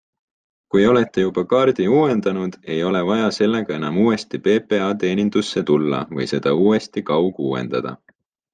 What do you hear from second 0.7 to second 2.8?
Kui olete juba kaardi uuendanud, ei